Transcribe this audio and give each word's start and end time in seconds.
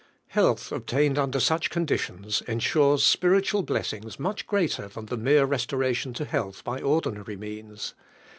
Health 0.29 0.71
obtained 0.71 1.19
under 1.19 1.39
such 1.39 1.69
conditions 1.69 2.41
ensures 2.47 3.05
spiritual 3.05 3.61
blessings 3.61 4.17
aineh 4.17 4.47
greater 4.47 4.87
than 4.87 5.05
the 5.05 5.15
mere 5.15 5.45
restoration 5.45 6.11
to 6.15 6.25
health 6.25 6.63
by 6.63 6.81
or 6.81 7.01
dinary 7.01 7.37
means. 7.37 7.93